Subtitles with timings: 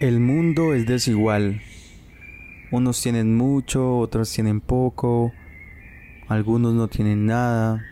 [0.00, 1.60] el mundo es desigual.
[2.72, 5.32] Unos tienen mucho, otros tienen poco,
[6.26, 7.84] algunos no tienen nada.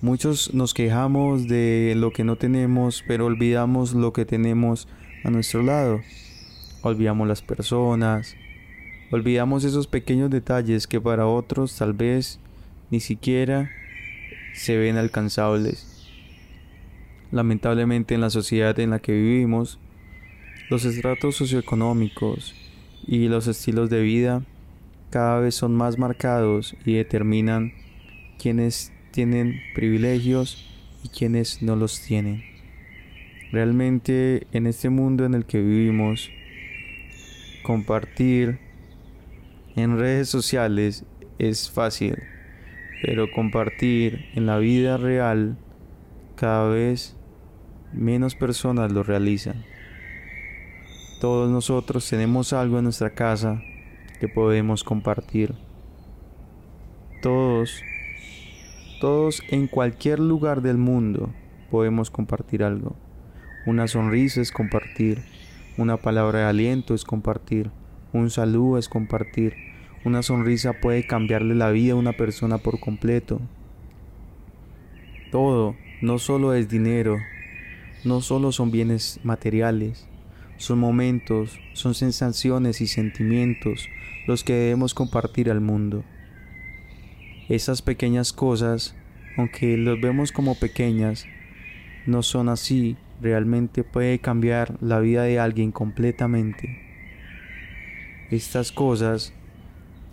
[0.00, 4.88] Muchos nos quejamos de lo que no tenemos, pero olvidamos lo que tenemos
[5.24, 6.00] a nuestro lado.
[6.80, 8.34] Olvidamos las personas,
[9.10, 12.40] olvidamos esos pequeños detalles que para otros tal vez
[12.90, 13.70] ni siquiera
[14.56, 15.86] se ven alcanzables.
[17.30, 19.78] Lamentablemente en la sociedad en la que vivimos,
[20.70, 22.54] los estratos socioeconómicos
[23.06, 24.42] y los estilos de vida
[25.10, 27.72] cada vez son más marcados y determinan
[28.38, 30.66] quienes tienen privilegios
[31.04, 32.42] y quienes no los tienen.
[33.52, 36.30] Realmente en este mundo en el que vivimos,
[37.62, 38.58] compartir
[39.76, 41.04] en redes sociales
[41.38, 42.16] es fácil
[43.06, 45.56] pero compartir en la vida real
[46.34, 47.16] cada vez
[47.92, 49.64] menos personas lo realizan.
[51.20, 53.62] Todos nosotros tenemos algo en nuestra casa
[54.18, 55.54] que podemos compartir.
[57.22, 57.80] Todos,
[59.00, 61.32] todos en cualquier lugar del mundo
[61.70, 62.96] podemos compartir algo.
[63.66, 65.22] Una sonrisa es compartir,
[65.78, 67.70] una palabra de aliento es compartir,
[68.12, 69.65] un saludo es compartir,
[70.06, 73.40] una sonrisa puede cambiarle la vida a una persona por completo.
[75.32, 77.18] Todo no solo es dinero,
[78.04, 80.06] no solo son bienes materiales,
[80.58, 83.88] son momentos, son sensaciones y sentimientos
[84.28, 86.04] los que debemos compartir al mundo.
[87.48, 88.94] Esas pequeñas cosas,
[89.36, 91.26] aunque los vemos como pequeñas,
[92.06, 96.78] no son así, realmente puede cambiar la vida de alguien completamente.
[98.30, 99.32] Estas cosas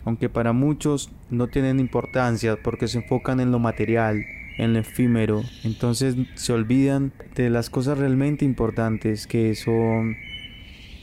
[0.05, 4.25] aunque para muchos no tienen importancia porque se enfocan en lo material,
[4.57, 10.17] en lo efímero, entonces se olvidan de las cosas realmente importantes que son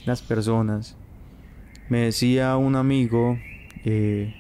[0.07, 0.97] las personas.
[1.89, 3.39] Me decía un amigo,
[3.85, 4.35] eh,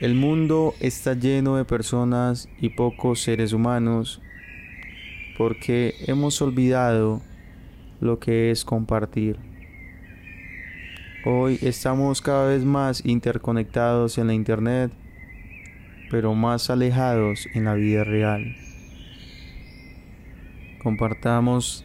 [0.00, 4.20] el mundo está lleno de personas y pocos seres humanos
[5.38, 7.22] porque hemos olvidado
[8.00, 9.51] lo que es compartir.
[11.24, 14.90] Hoy estamos cada vez más interconectados en la Internet,
[16.10, 18.56] pero más alejados en la vida real.
[20.82, 21.84] Compartamos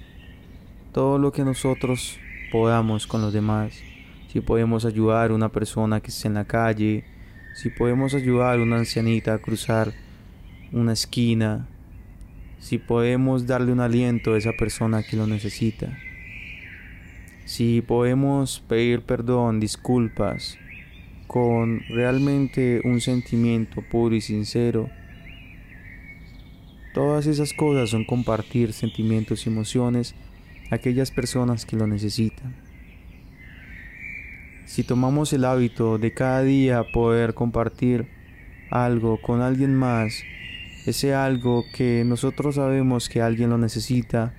[0.92, 2.18] todo lo que nosotros
[2.52, 3.80] podamos con los demás.
[4.34, 7.04] Si podemos ayudar a una persona que esté en la calle,
[7.54, 9.94] si podemos ayudar a una ancianita a cruzar
[10.72, 11.68] una esquina,
[12.58, 15.96] si podemos darle un aliento a esa persona que lo necesita.
[17.48, 20.58] Si podemos pedir perdón, disculpas,
[21.28, 24.90] con realmente un sentimiento puro y sincero,
[26.94, 30.14] todas esas cosas son compartir sentimientos y emociones
[30.70, 32.54] a aquellas personas que lo necesitan.
[34.66, 38.10] Si tomamos el hábito de cada día poder compartir
[38.72, 40.22] algo con alguien más,
[40.86, 44.34] ese algo que nosotros sabemos que alguien lo necesita,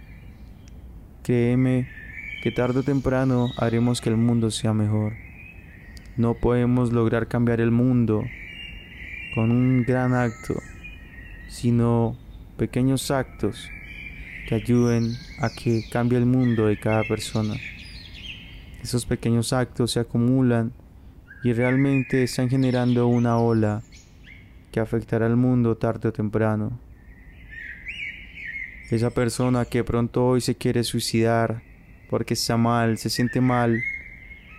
[1.22, 1.97] créeme
[2.42, 5.14] que tarde o temprano haremos que el mundo sea mejor.
[6.16, 8.24] No podemos lograr cambiar el mundo
[9.34, 10.54] con un gran acto,
[11.48, 12.16] sino
[12.56, 13.70] pequeños actos
[14.48, 17.54] que ayuden a que cambie el mundo de cada persona.
[18.82, 20.72] Esos pequeños actos se acumulan
[21.42, 23.82] y realmente están generando una ola
[24.70, 26.78] que afectará al mundo tarde o temprano.
[28.90, 31.62] Esa persona que pronto hoy se quiere suicidar
[32.10, 33.82] porque está mal, se siente mal,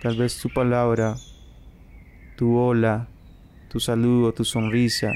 [0.02, 1.16] tal vez tu palabra,
[2.36, 3.08] tu hola,
[3.68, 5.12] tu saludo, tu sonrisa,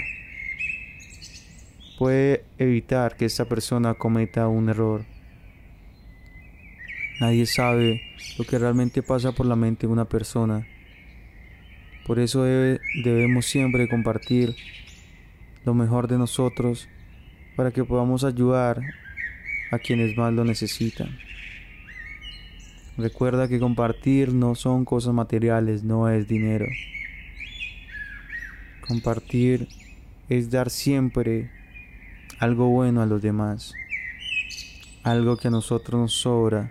[1.98, 5.04] puede evitar que esta persona cometa un error.
[7.20, 8.02] Nadie sabe
[8.38, 10.66] lo que realmente pasa por la mente de una persona.
[12.06, 14.54] Por eso debemos siempre compartir
[15.64, 16.88] lo mejor de nosotros
[17.56, 18.80] para que podamos ayudar
[19.70, 21.16] a quienes más lo necesitan.
[22.96, 26.66] Recuerda que compartir no son cosas materiales, no es dinero.
[28.86, 29.66] Compartir
[30.28, 31.50] es dar siempre
[32.38, 33.74] algo bueno a los demás,
[35.02, 36.70] algo que a nosotros nos sobra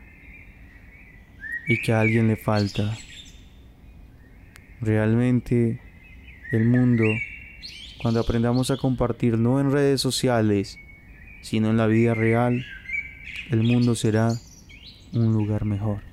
[1.68, 2.98] y que a alguien le falta.
[4.80, 5.82] Realmente
[6.54, 7.04] el mundo,
[8.02, 10.78] cuando aprendamos a compartir no en redes sociales,
[11.42, 12.66] sino en la vida real,
[13.52, 14.32] el mundo será
[15.12, 16.13] un lugar mejor.